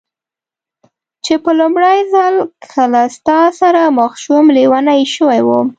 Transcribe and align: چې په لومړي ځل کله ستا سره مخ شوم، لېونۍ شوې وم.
چې 1.25 1.33
په 1.43 1.51
لومړي 1.59 1.99
ځل 2.13 2.35
کله 2.73 3.01
ستا 3.15 3.39
سره 3.59 3.81
مخ 3.97 4.11
شوم، 4.23 4.45
لېونۍ 4.55 5.01
شوې 5.15 5.41
وم. 5.47 5.67